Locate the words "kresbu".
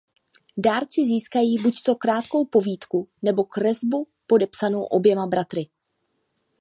3.43-4.07